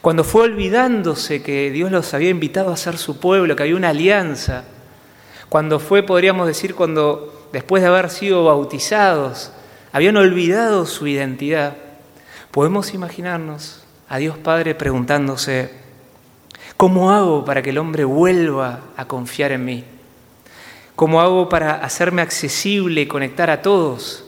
cuando 0.00 0.24
fue 0.24 0.44
olvidándose 0.44 1.42
que 1.42 1.70
Dios 1.70 1.92
los 1.92 2.14
había 2.14 2.30
invitado 2.30 2.72
a 2.72 2.76
ser 2.78 2.96
su 2.96 3.20
pueblo, 3.20 3.54
que 3.54 3.64
había 3.64 3.76
una 3.76 3.90
alianza, 3.90 4.64
cuando 5.48 5.78
fue, 5.78 6.02
podríamos 6.02 6.46
decir, 6.46 6.74
cuando 6.74 7.48
después 7.52 7.82
de 7.82 7.88
haber 7.88 8.10
sido 8.10 8.44
bautizados, 8.44 9.52
habían 9.92 10.16
olvidado 10.16 10.86
su 10.86 11.06
identidad, 11.06 11.76
podemos 12.50 12.94
imaginarnos 12.94 13.84
a 14.08 14.18
Dios 14.18 14.38
Padre 14.38 14.74
preguntándose, 14.74 15.70
¿cómo 16.76 17.12
hago 17.12 17.44
para 17.44 17.62
que 17.62 17.70
el 17.70 17.78
hombre 17.78 18.04
vuelva 18.04 18.80
a 18.96 19.06
confiar 19.06 19.52
en 19.52 19.64
mí? 19.64 19.84
¿Cómo 20.96 21.20
hago 21.20 21.48
para 21.48 21.74
hacerme 21.74 22.22
accesible 22.22 23.02
y 23.02 23.06
conectar 23.06 23.50
a 23.50 23.62
todos? 23.62 24.24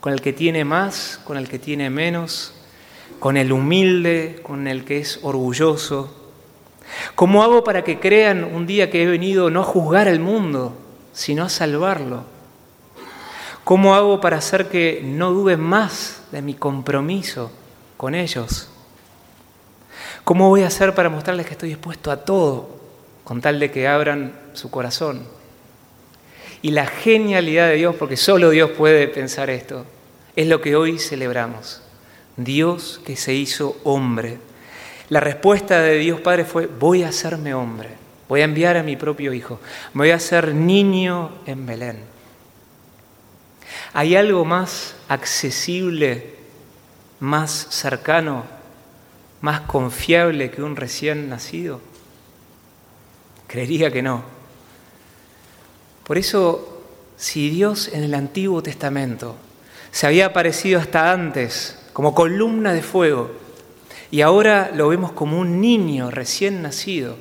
Con 0.00 0.12
el 0.12 0.20
que 0.20 0.32
tiene 0.32 0.64
más, 0.64 1.20
con 1.24 1.36
el 1.36 1.48
que 1.48 1.58
tiene 1.58 1.90
menos, 1.90 2.54
con 3.18 3.36
el 3.36 3.52
humilde, 3.52 4.40
con 4.42 4.68
el 4.68 4.84
que 4.84 4.98
es 4.98 5.18
orgulloso. 5.22 6.21
¿Cómo 7.14 7.42
hago 7.42 7.64
para 7.64 7.84
que 7.84 7.98
crean 7.98 8.44
un 8.44 8.66
día 8.66 8.90
que 8.90 9.02
he 9.02 9.06
venido 9.06 9.50
no 9.50 9.60
a 9.60 9.64
juzgar 9.64 10.08
al 10.08 10.20
mundo, 10.20 10.74
sino 11.12 11.44
a 11.44 11.48
salvarlo? 11.48 12.24
¿Cómo 13.64 13.94
hago 13.94 14.20
para 14.20 14.38
hacer 14.38 14.68
que 14.68 15.02
no 15.04 15.30
duden 15.30 15.60
más 15.60 16.22
de 16.32 16.42
mi 16.42 16.54
compromiso 16.54 17.52
con 17.96 18.14
ellos? 18.14 18.68
¿Cómo 20.24 20.48
voy 20.48 20.62
a 20.62 20.68
hacer 20.68 20.94
para 20.94 21.08
mostrarles 21.08 21.46
que 21.46 21.52
estoy 21.52 21.68
dispuesto 21.68 22.10
a 22.10 22.24
todo 22.24 22.68
con 23.24 23.40
tal 23.40 23.60
de 23.60 23.70
que 23.70 23.88
abran 23.88 24.32
su 24.52 24.70
corazón? 24.70 25.22
Y 26.60 26.70
la 26.70 26.86
genialidad 26.86 27.68
de 27.68 27.74
Dios, 27.74 27.96
porque 27.96 28.16
solo 28.16 28.50
Dios 28.50 28.70
puede 28.70 29.08
pensar 29.08 29.50
esto, 29.50 29.84
es 30.36 30.46
lo 30.46 30.60
que 30.60 30.76
hoy 30.76 30.98
celebramos. 30.98 31.82
Dios 32.36 33.00
que 33.04 33.16
se 33.16 33.34
hizo 33.34 33.76
hombre. 33.84 34.38
La 35.08 35.20
respuesta 35.20 35.80
de 35.80 35.98
Dios 35.98 36.20
Padre 36.20 36.44
fue, 36.44 36.66
voy 36.66 37.02
a 37.02 37.08
hacerme 37.08 37.54
hombre, 37.54 37.90
voy 38.28 38.40
a 38.40 38.44
enviar 38.44 38.76
a 38.76 38.82
mi 38.82 38.96
propio 38.96 39.32
Hijo, 39.32 39.60
me 39.94 40.02
voy 40.04 40.10
a 40.10 40.16
hacer 40.16 40.54
niño 40.54 41.32
en 41.46 41.66
Belén. 41.66 41.98
¿Hay 43.92 44.16
algo 44.16 44.44
más 44.44 44.94
accesible, 45.08 46.34
más 47.20 47.50
cercano, 47.70 48.44
más 49.40 49.60
confiable 49.62 50.50
que 50.50 50.62
un 50.62 50.76
recién 50.76 51.28
nacido? 51.28 51.80
Creería 53.46 53.90
que 53.90 54.02
no. 54.02 54.22
Por 56.04 56.16
eso, 56.16 56.82
si 57.16 57.50
Dios 57.50 57.88
en 57.88 58.02
el 58.02 58.14
Antiguo 58.14 58.62
Testamento 58.62 59.36
se 59.90 60.06
había 60.06 60.26
aparecido 60.26 60.80
hasta 60.80 61.12
antes 61.12 61.78
como 61.92 62.14
columna 62.14 62.72
de 62.72 62.82
fuego 62.82 63.41
y 64.12 64.20
ahora 64.20 64.70
lo 64.72 64.86
vemos 64.88 65.10
como 65.10 65.40
un 65.40 65.60
niño 65.60 66.12
recién 66.12 66.62
nacido, 66.62 67.16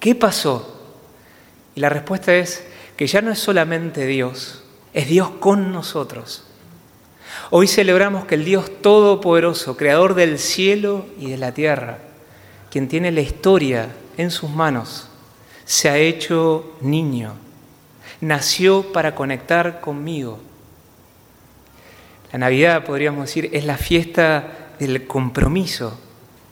¿qué 0.00 0.14
pasó? 0.14 0.80
Y 1.74 1.80
la 1.80 1.90
respuesta 1.90 2.34
es 2.34 2.64
que 2.96 3.06
ya 3.06 3.20
no 3.20 3.30
es 3.30 3.38
solamente 3.38 4.06
Dios, 4.06 4.62
es 4.94 5.08
Dios 5.08 5.28
con 5.40 5.72
nosotros. 5.72 6.44
Hoy 7.50 7.66
celebramos 7.66 8.24
que 8.24 8.36
el 8.36 8.46
Dios 8.46 8.70
Todopoderoso, 8.80 9.76
Creador 9.76 10.14
del 10.14 10.38
cielo 10.38 11.04
y 11.18 11.30
de 11.30 11.36
la 11.36 11.52
tierra, 11.52 11.98
quien 12.70 12.88
tiene 12.88 13.12
la 13.12 13.20
historia 13.20 13.88
en 14.16 14.30
sus 14.30 14.48
manos, 14.48 15.08
se 15.66 15.90
ha 15.90 15.98
hecho 15.98 16.72
niño 16.80 17.34
nació 18.22 18.92
para 18.92 19.14
conectar 19.14 19.80
conmigo. 19.80 20.38
La 22.32 22.38
Navidad, 22.38 22.84
podríamos 22.84 23.26
decir, 23.26 23.50
es 23.52 23.66
la 23.66 23.76
fiesta 23.76 24.74
del 24.78 25.06
compromiso 25.06 25.98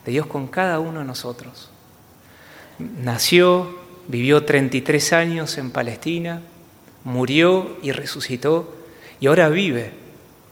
de 0.05 0.11
Dios 0.11 0.25
con 0.27 0.47
cada 0.47 0.79
uno 0.79 0.99
de 0.99 1.05
nosotros. 1.05 1.69
Nació, 2.79 3.75
vivió 4.07 4.43
33 4.43 5.13
años 5.13 5.57
en 5.57 5.71
Palestina, 5.71 6.41
murió 7.03 7.77
y 7.81 7.91
resucitó 7.91 8.73
y 9.19 9.27
ahora 9.27 9.49
vive, 9.49 9.91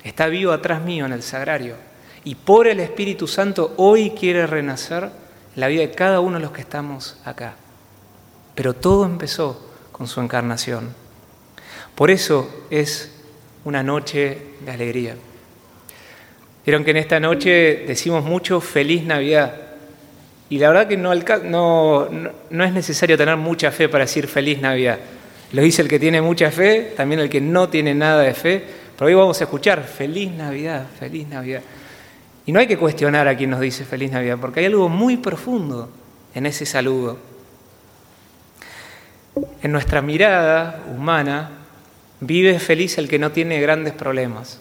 está 0.03 0.27
vivo 0.27 0.51
atrás 0.51 0.84
mío 0.84 1.06
en 1.06 1.13
el 1.13 1.24
sagrario. 1.24 1.75
Y 2.24 2.36
por 2.36 2.68
el 2.68 2.79
Espíritu 2.79 3.27
Santo 3.27 3.74
hoy 3.77 4.12
quiere 4.12 4.46
renacer 4.46 5.03
en 5.06 5.12
la 5.56 5.68
vida 5.68 5.82
de 5.82 5.91
cada 5.91 6.20
uno 6.20 6.38
de 6.38 6.44
los 6.44 6.51
que 6.51 6.62
estamos 6.62 7.18
acá. 7.25 7.56
Pero 8.56 8.74
todo 8.74 9.06
empezó 9.06 9.70
con 9.91 10.08
su 10.08 10.22
encarnación. 10.22 10.94
Por 11.96 12.12
eso 12.12 12.65
es 12.70 13.12
una 13.63 13.84
noche 13.84 14.41
de 14.63 14.72
alegría. 14.72 15.15
Vieron 16.66 16.84
que 16.84 16.92
en 16.92 16.98
esta 16.98 17.20
noche 17.20 17.84
decimos 17.88 18.24
mucho 18.24 18.62
feliz 18.62 19.04
Navidad. 19.04 19.54
Y 20.50 20.58
la 20.58 20.70
verdad 20.70 20.88
que 20.88 20.98
no, 20.98 21.13
no, 21.13 22.10
no, 22.50 22.63
es 22.63 22.74
necesario 22.74 23.18
tener 23.18 23.38
mucha 23.38 23.72
fe 23.72 23.88
para 23.89 24.06
decir 24.06 24.28
feliz 24.28 24.60
Navidad. 24.60 25.00
Lo 25.51 25.62
dice 25.62 25.82
el 25.82 25.88
que 25.88 26.00
tiene 26.00 26.22
mucha 26.22 26.51
fe, 26.51 26.94
también 26.96 27.22
el 27.22 27.30
que 27.30 27.42
no 27.42 27.70
tiene 27.70 27.94
nada 27.94 28.22
de 28.22 28.34
fe. 28.34 28.63
Pero 28.98 29.08
hoy 29.08 29.13
vamos 29.13 29.39
a 29.42 29.46
escuchar 29.46 29.84
feliz 29.84 30.32
Navidad, 30.32 30.86
feliz 31.00 31.28
Navidad. 31.28 31.62
Y 32.46 32.51
no 32.51 32.60
hay 32.60 32.68
que 32.68 32.78
cuestionar 32.78 33.28
a 33.28 33.38
quien 33.38 33.51
nos 33.51 33.60
dice 33.60 33.86
feliz 33.86 34.12
Navidad, 34.12 34.38
porque 34.39 34.62
hay 34.62 34.66
algo 34.66 34.89
muy 34.89 35.18
profundo 35.18 35.89
en 36.34 36.46
ese 36.46 36.66
saludo. 36.66 37.18
En 39.62 39.72
nuestra 39.72 40.01
mirada 40.01 40.84
humana 40.96 41.60
Vive 42.22 42.60
feliz 42.60 42.98
el 42.98 43.08
que 43.08 43.20
no 43.20 43.32
tiene 43.32 43.62
grandes 43.62 43.94
problemas, 43.94 44.60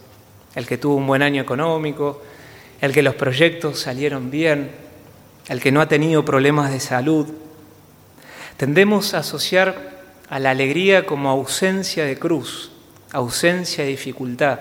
el 0.58 0.66
que 0.66 0.76
tuvo 0.76 0.96
un 0.96 1.06
buen 1.06 1.22
año 1.22 1.40
económico, 1.40 2.20
el 2.80 2.92
que 2.92 3.04
los 3.04 3.14
proyectos 3.14 3.78
salieron 3.78 4.28
bien, 4.28 4.72
el 5.48 5.60
que 5.60 5.70
no 5.70 5.80
ha 5.80 5.86
tenido 5.86 6.24
problemas 6.24 6.72
de 6.72 6.80
salud. 6.80 7.28
Tendemos 8.56 9.14
a 9.14 9.18
asociar 9.18 10.00
a 10.28 10.40
la 10.40 10.50
alegría 10.50 11.06
como 11.06 11.30
ausencia 11.30 12.04
de 12.04 12.18
cruz, 12.18 12.72
ausencia 13.12 13.84
de 13.84 13.90
dificultad. 13.90 14.58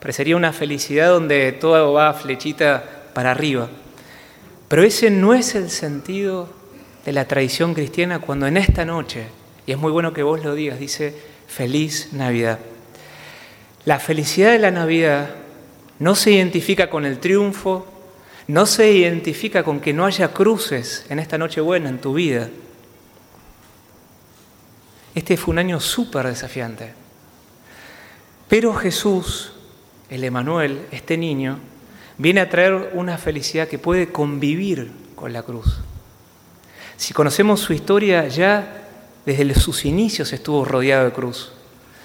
Parecería 0.00 0.36
una 0.36 0.52
felicidad 0.52 1.08
donde 1.08 1.50
todo 1.50 1.94
va 1.94 2.14
flechita 2.14 2.84
para 3.12 3.32
arriba. 3.32 3.68
Pero 4.68 4.84
ese 4.84 5.10
no 5.10 5.34
es 5.34 5.56
el 5.56 5.68
sentido 5.68 6.48
de 7.04 7.12
la 7.12 7.24
tradición 7.24 7.74
cristiana 7.74 8.20
cuando 8.20 8.46
en 8.46 8.56
esta 8.56 8.84
noche, 8.84 9.26
y 9.66 9.72
es 9.72 9.78
muy 9.78 9.90
bueno 9.90 10.12
que 10.12 10.22
vos 10.22 10.44
lo 10.44 10.54
digas, 10.54 10.78
dice 10.78 11.12
feliz 11.48 12.12
Navidad. 12.12 12.60
La 13.84 13.98
felicidad 13.98 14.52
de 14.52 14.58
la 14.60 14.70
Navidad 14.70 15.39
no 16.00 16.14
se 16.14 16.32
identifica 16.32 16.90
con 16.90 17.04
el 17.04 17.20
triunfo, 17.20 17.86
no 18.48 18.66
se 18.66 18.90
identifica 18.90 19.62
con 19.62 19.80
que 19.80 19.92
no 19.92 20.06
haya 20.06 20.32
cruces 20.32 21.06
en 21.08 21.20
esta 21.20 21.38
noche 21.38 21.60
buena 21.60 21.88
en 21.88 22.00
tu 22.00 22.14
vida. 22.14 22.48
Este 25.14 25.36
fue 25.36 25.52
un 25.52 25.58
año 25.58 25.78
súper 25.78 26.26
desafiante. 26.26 26.94
Pero 28.48 28.74
Jesús, 28.74 29.52
el 30.08 30.24
Emanuel, 30.24 30.86
este 30.90 31.16
niño, 31.16 31.58
viene 32.18 32.40
a 32.40 32.48
traer 32.48 32.90
una 32.94 33.18
felicidad 33.18 33.68
que 33.68 33.78
puede 33.78 34.10
convivir 34.10 34.90
con 35.14 35.32
la 35.32 35.42
cruz. 35.42 35.78
Si 36.96 37.12
conocemos 37.12 37.60
su 37.60 37.72
historia, 37.72 38.26
ya 38.26 38.88
desde 39.26 39.54
sus 39.54 39.84
inicios 39.84 40.32
estuvo 40.32 40.64
rodeado 40.64 41.04
de 41.04 41.12
cruz. 41.12 41.52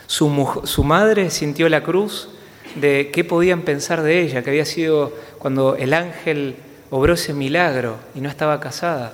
Su, 0.06 0.62
su, 0.66 0.84
madre 0.84 1.32
sintió 1.32 1.68
la 1.70 1.82
cruz 1.82 2.30
de 2.76 3.10
qué 3.12 3.24
podían 3.24 3.62
pensar 3.62 4.02
de 4.02 4.22
ella, 4.22 4.44
que 4.44 4.50
había 4.50 4.66
sido 4.66 5.14
cuando 5.40 5.76
el 5.76 5.94
ángel 5.94 6.56
obró 6.90 7.14
ese 7.14 7.34
milagro 7.34 7.98
y 8.14 8.22
no 8.22 8.30
estaba 8.30 8.60
casada. 8.60 9.14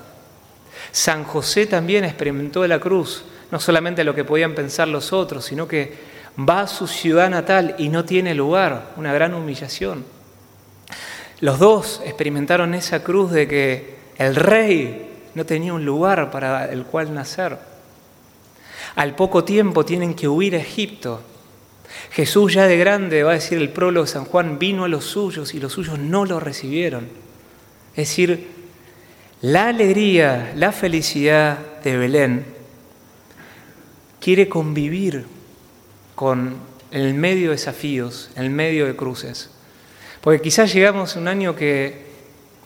San 0.91 1.23
José 1.23 1.67
también 1.67 2.03
experimentó 2.03 2.65
la 2.67 2.79
cruz, 2.79 3.23
no 3.51 3.59
solamente 3.59 4.03
lo 4.03 4.15
que 4.15 4.23
podían 4.23 4.55
pensar 4.55 4.87
los 4.87 5.13
otros, 5.13 5.45
sino 5.45 5.67
que 5.67 5.93
va 6.37 6.61
a 6.61 6.67
su 6.67 6.87
ciudad 6.87 7.29
natal 7.29 7.75
y 7.77 7.89
no 7.89 8.05
tiene 8.05 8.33
lugar, 8.33 8.93
una 8.97 9.13
gran 9.13 9.33
humillación. 9.33 10.05
Los 11.39 11.59
dos 11.59 12.01
experimentaron 12.05 12.73
esa 12.73 13.03
cruz 13.03 13.31
de 13.31 13.47
que 13.47 13.95
el 14.17 14.35
rey 14.35 15.09
no 15.33 15.45
tenía 15.45 15.73
un 15.73 15.85
lugar 15.85 16.29
para 16.31 16.65
el 16.71 16.85
cual 16.85 17.13
nacer. 17.13 17.57
Al 18.95 19.15
poco 19.15 19.43
tiempo 19.43 19.85
tienen 19.85 20.13
que 20.13 20.27
huir 20.27 20.55
a 20.55 20.59
Egipto. 20.59 21.21
Jesús 22.11 22.53
ya 22.53 22.67
de 22.67 22.77
grande, 22.77 23.23
va 23.23 23.31
a 23.31 23.35
decir 23.35 23.57
el 23.57 23.69
prólogo 23.69 24.05
de 24.05 24.11
San 24.11 24.25
Juan, 24.25 24.59
vino 24.59 24.83
a 24.83 24.87
los 24.87 25.05
suyos 25.05 25.53
y 25.53 25.59
los 25.59 25.73
suyos 25.73 25.99
no 25.99 26.25
lo 26.25 26.39
recibieron. 26.39 27.07
Es 27.95 28.09
decir, 28.09 28.47
la 29.41 29.69
alegría, 29.69 30.53
la 30.55 30.71
felicidad 30.71 31.57
de 31.83 31.97
Belén 31.97 32.45
quiere 34.19 34.47
convivir 34.47 35.25
con 36.15 36.55
el 36.91 37.13
medio 37.15 37.49
de 37.49 37.55
desafíos, 37.55 38.29
el 38.35 38.49
medio 38.49 38.85
de 38.85 38.95
cruces. 38.95 39.49
Porque 40.21 40.41
quizás 40.41 40.71
llegamos 40.73 41.15
a 41.15 41.19
un 41.19 41.27
año 41.27 41.55
que, 41.55 42.05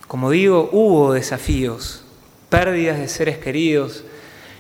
como 0.08 0.30
digo, 0.32 0.70
hubo 0.74 1.14
desafíos, 1.14 2.04
pérdidas 2.50 3.00
de 3.00 3.08
seres 3.08 3.38
queridos, 3.38 4.04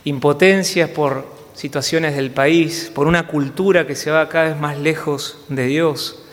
impotencias 0.05 0.89
por 0.89 1.34
situaciones 1.55 2.15
del 2.15 2.31
país, 2.31 2.91
por 2.93 3.07
una 3.07 3.27
cultura 3.27 3.87
que 3.87 3.95
se 3.95 4.11
va 4.11 4.29
cada 4.29 4.49
vez 4.49 4.57
más 4.59 4.77
lejos 4.77 5.39
de 5.47 5.65
Dios, 5.65 6.23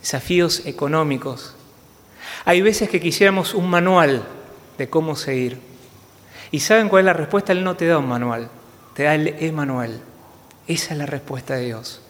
desafíos 0.00 0.66
económicos. 0.66 1.54
Hay 2.44 2.62
veces 2.62 2.88
que 2.88 3.00
quisiéramos 3.00 3.54
un 3.54 3.68
manual 3.68 4.22
de 4.78 4.88
cómo 4.88 5.16
seguir. 5.16 5.60
¿Y 6.50 6.60
saben 6.60 6.88
cuál 6.88 7.00
es 7.00 7.06
la 7.06 7.12
respuesta? 7.12 7.52
Él 7.52 7.62
no 7.62 7.76
te 7.76 7.86
da 7.86 7.98
un 7.98 8.08
manual, 8.08 8.48
te 8.94 9.04
da 9.04 9.14
el 9.14 9.28
Emanuel. 9.40 10.00
Esa 10.66 10.94
es 10.94 10.98
la 10.98 11.06
respuesta 11.06 11.54
de 11.54 11.66
Dios. 11.66 12.00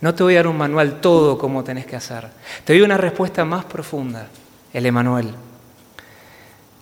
No 0.00 0.14
te 0.14 0.22
voy 0.22 0.34
a 0.34 0.38
dar 0.38 0.46
un 0.46 0.56
manual 0.56 1.00
todo 1.00 1.38
como 1.38 1.64
tenés 1.64 1.84
que 1.84 1.96
hacer. 1.96 2.28
Te 2.64 2.72
doy 2.72 2.82
una 2.82 2.96
respuesta 2.96 3.44
más 3.44 3.64
profunda, 3.64 4.28
el 4.72 4.86
Emanuel. 4.86 5.34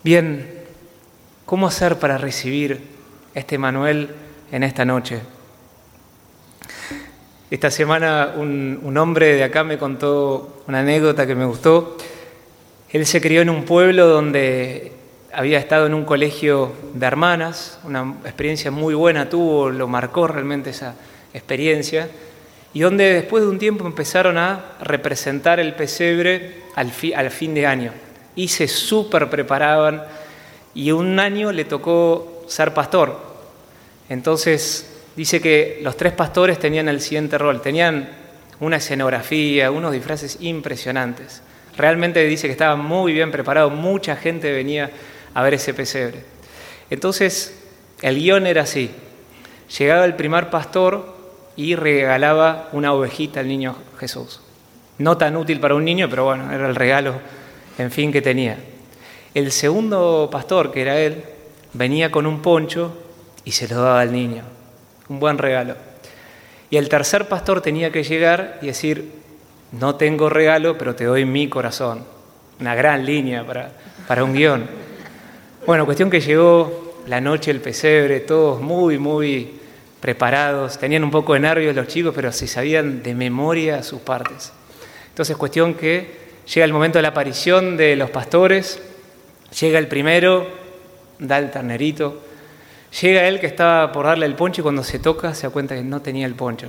Bien, 0.04 0.64
¿cómo 1.46 1.66
hacer 1.66 1.98
para 1.98 2.18
recibir 2.18 2.86
este 3.34 3.56
Emanuel 3.56 4.14
en 4.50 4.62
esta 4.62 4.85
noche? 4.85 5.20
Esta 7.48 7.70
semana 7.70 8.35
un, 8.37 8.96
hombre 8.98 9.37
de 9.37 9.44
acá 9.44 9.62
me 9.62 9.78
contó 9.78 10.64
una 10.66 10.80
anécdota 10.80 11.28
que 11.28 11.37
me 11.37 11.44
gustó. 11.44 11.96
Él 12.90 13.06
se 13.06 13.20
crió 13.20 13.40
en 13.40 13.50
un 13.50 13.64
pueblo 13.64 14.09
donde 14.09 14.92
había 15.32 15.59
estado 15.59 15.87
en 15.87 15.94
un 15.94 16.04
colegio 16.04 16.72
de 16.94 17.06
hermanas, 17.06 17.78
una 17.85 18.16
experiencia 18.24 18.72
muy 18.72 18.94
buena 18.94 19.28
tuvo, 19.28 19.70
lo 19.70 19.87
marcó 19.87 20.26
realmente 20.26 20.70
esa 20.70 20.94
experiencia, 21.35 22.09
y 22.72 22.80
donde 22.80 23.12
después 23.12 23.44
de 23.44 23.50
un 23.50 23.59
tiempo 23.59 23.87
empezaron 23.87 24.38
a 24.38 24.72
representar 24.80 25.61
el 25.61 25.74
pesebre 25.74 26.62
al, 26.74 26.90
al 27.14 27.30
fin 27.30 27.54
de 27.54 27.66
año, 27.66 27.92
y 28.35 28.48
se 28.48 28.66
súper 28.66 29.30
preparaban, 29.30 30.02
y 30.74 30.90
un 30.90 31.20
año 31.20 31.52
le 31.52 31.64
tocó 31.64 32.44
ser 32.48 32.74
pastor. 32.74 33.36
Entonces 34.08 34.86
dice 35.16 35.40
que 35.40 35.80
los 35.82 35.96
tres 35.96 36.12
pastores 36.12 36.58
tenían 36.58 36.88
el 36.88 37.00
siguiente 37.00 37.38
rol, 37.38 37.60
tenían 37.60 38.08
una 38.60 38.76
escenografía, 38.76 39.70
unos 39.70 39.92
disfraces 39.92 40.38
impresionantes. 40.40 41.42
Realmente 41.76 42.24
dice 42.24 42.46
que 42.46 42.52
estaba 42.52 42.76
muy 42.76 43.12
bien 43.12 43.30
preparado, 43.30 43.70
mucha 43.70 44.16
gente 44.16 44.52
venía 44.52 44.90
a 45.34 45.42
ver 45.42 45.54
ese 45.54 45.74
pesebre. 45.74 46.22
Entonces, 46.88 47.54
el 48.00 48.16
guion 48.16 48.46
era 48.46 48.62
así. 48.62 48.90
Llegaba 49.78 50.04
el 50.04 50.14
primer 50.14 50.48
pastor 50.48 51.14
y 51.56 51.74
regalaba 51.74 52.68
una 52.72 52.92
ovejita 52.92 53.40
al 53.40 53.48
niño 53.48 53.76
Jesús. 53.98 54.40
No 54.98 55.18
tan 55.18 55.36
útil 55.36 55.60
para 55.60 55.74
un 55.74 55.84
niño, 55.84 56.08
pero 56.08 56.24
bueno, 56.24 56.50
era 56.52 56.68
el 56.68 56.74
regalo, 56.74 57.14
en 57.76 57.90
fin, 57.90 58.12
que 58.12 58.22
tenía. 58.22 58.58
El 59.34 59.52
segundo 59.52 60.28
pastor, 60.30 60.72
que 60.72 60.80
era 60.80 60.98
él, 60.98 61.22
venía 61.74 62.10
con 62.10 62.26
un 62.26 62.40
poncho 62.40 62.96
y 63.46 63.52
se 63.52 63.68
lo 63.68 63.80
daba 63.80 64.00
al 64.00 64.12
niño. 64.12 64.42
Un 65.09 65.20
buen 65.20 65.38
regalo. 65.38 65.76
Y 66.68 66.76
el 66.76 66.88
tercer 66.88 67.28
pastor 67.28 67.62
tenía 67.62 67.92
que 67.92 68.02
llegar 68.02 68.59
y 68.61 68.66
decir, 68.66 69.12
no 69.70 69.94
tengo 69.94 70.28
regalo, 70.28 70.76
pero 70.76 70.96
te 70.96 71.04
doy 71.04 71.24
mi 71.24 71.48
corazón. 71.48 72.04
Una 72.61 72.74
gran 72.74 73.06
línea 73.06 73.46
para, 73.46 73.70
para 74.09 74.24
un 74.24 74.35
guion. 74.35 74.66
Bueno, 75.64 75.85
cuestión 75.87 76.11
que 76.11 76.20
llegó 76.20 76.96
la 77.06 77.20
noche 77.20 77.52
el 77.52 77.61
pesebre, 77.61 78.20
todos 78.20 78.61
muy, 78.61 78.98
muy 78.98 79.52
preparados, 80.00 80.76
tenían 80.76 81.04
un 81.04 81.12
poco 81.12 81.35
de 81.35 81.40
nervios 81.40 81.74
los 81.76 81.87
chicos, 81.87 82.12
pero 82.14 82.32
se 82.32 82.48
sabían 82.48 83.00
de 83.00 83.14
memoria 83.14 83.85
sus 83.85 84.00
partes. 84.00 84.52
Entonces, 85.09 85.37
cuestión 85.37 85.74
que 85.74 86.26
llega 86.52 86.64
el 86.64 86.72
momento 86.72 86.98
de 86.98 87.02
la 87.02 87.09
aparición 87.09 87.76
de 87.76 87.94
los 87.94 88.11
pastores, 88.11 88.82
llega 89.61 89.78
el 89.78 89.87
primero, 89.87 90.48
da 91.20 91.38
el 91.38 91.52
ternerito, 91.52 92.25
llega 93.01 93.27
él 93.29 93.40
que 93.40 93.46
estaba 93.46 93.92
por 93.92 94.07
darle 94.07 94.27
el 94.27 94.35
poncho 94.35 94.61
y 94.61 94.62
cuando 94.62 94.83
se 94.83 94.99
toca 94.99 95.35
se 95.35 95.46
da 95.46 95.53
cuenta 95.53 95.75
que 95.75 95.83
no 95.83 96.01
tenía 96.03 96.27
el 96.27 96.35
poncho. 96.35 96.68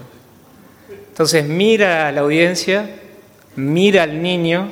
Entonces 1.09 1.47
mira 1.47 2.07
a 2.07 2.11
la 2.11 2.21
audiencia, 2.21 2.89
mira 3.55 4.03
al 4.03 4.21
niño, 4.21 4.69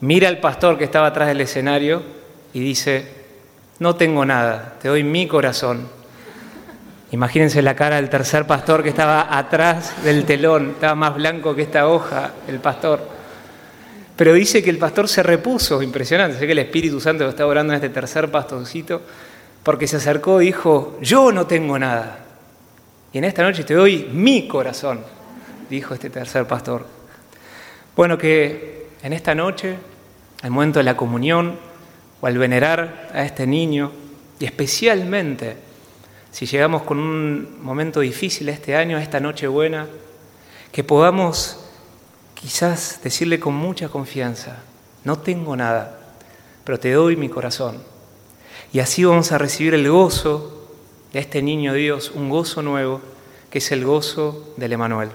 mira 0.00 0.28
al 0.28 0.38
pastor 0.38 0.78
que 0.78 0.84
estaba 0.84 1.08
atrás 1.08 1.28
del 1.28 1.40
escenario 1.40 2.02
y 2.52 2.60
dice, 2.60 3.06
no 3.78 3.96
tengo 3.96 4.24
nada, 4.24 4.76
te 4.80 4.88
doy 4.88 5.04
mi 5.04 5.26
corazón. 5.26 5.88
Imagínense 7.12 7.62
la 7.62 7.76
cara 7.76 7.96
del 7.96 8.08
tercer 8.08 8.46
pastor 8.46 8.82
que 8.82 8.88
estaba 8.88 9.38
atrás 9.38 10.02
del 10.02 10.24
telón, 10.24 10.70
estaba 10.70 10.94
más 10.94 11.14
blanco 11.14 11.54
que 11.54 11.62
esta 11.62 11.86
hoja, 11.88 12.32
el 12.48 12.58
pastor. 12.58 13.06
Pero 14.16 14.32
dice 14.32 14.62
que 14.62 14.70
el 14.70 14.78
pastor 14.78 15.08
se 15.08 15.22
repuso, 15.22 15.82
impresionante, 15.82 16.38
sé 16.38 16.46
que 16.46 16.52
el 16.52 16.58
Espíritu 16.58 17.00
Santo 17.00 17.28
está 17.28 17.46
orando 17.46 17.74
en 17.74 17.76
este 17.76 17.90
tercer 17.90 18.30
pastorcito, 18.30 19.02
porque 19.66 19.88
se 19.88 19.96
acercó 19.96 20.40
y 20.40 20.46
dijo, 20.46 20.96
yo 21.00 21.32
no 21.32 21.48
tengo 21.48 21.76
nada. 21.76 22.20
Y 23.12 23.18
en 23.18 23.24
esta 23.24 23.42
noche 23.42 23.64
te 23.64 23.74
doy 23.74 24.08
mi 24.12 24.46
corazón, 24.46 25.00
dijo 25.68 25.92
este 25.92 26.08
tercer 26.08 26.46
pastor. 26.46 26.86
Bueno, 27.96 28.16
que 28.16 28.90
en 29.02 29.12
esta 29.12 29.34
noche, 29.34 29.76
al 30.42 30.52
momento 30.52 30.78
de 30.78 30.84
la 30.84 30.96
comunión, 30.96 31.58
o 32.20 32.26
al 32.28 32.38
venerar 32.38 33.10
a 33.12 33.24
este 33.24 33.44
niño, 33.44 33.90
y 34.38 34.44
especialmente 34.44 35.56
si 36.30 36.46
llegamos 36.46 36.82
con 36.82 37.00
un 37.00 37.58
momento 37.60 37.98
difícil 37.98 38.48
este 38.48 38.76
año, 38.76 38.98
esta 38.98 39.18
noche 39.18 39.48
buena, 39.48 39.88
que 40.70 40.84
podamos 40.84 41.58
quizás 42.34 43.00
decirle 43.02 43.40
con 43.40 43.54
mucha 43.54 43.88
confianza, 43.88 44.58
no 45.02 45.18
tengo 45.18 45.56
nada, 45.56 46.14
pero 46.62 46.78
te 46.78 46.92
doy 46.92 47.16
mi 47.16 47.28
corazón. 47.28 47.95
Y 48.76 48.80
así 48.80 49.04
vamos 49.04 49.32
a 49.32 49.38
recibir 49.38 49.72
el 49.72 49.90
gozo 49.90 50.52
de 51.14 51.20
este 51.20 51.40
niño 51.40 51.72
Dios, 51.72 52.12
un 52.14 52.28
gozo 52.28 52.60
nuevo, 52.60 53.00
que 53.48 53.56
es 53.56 53.72
el 53.72 53.86
gozo 53.86 54.52
del 54.58 54.74
Emanuel. 54.74 55.08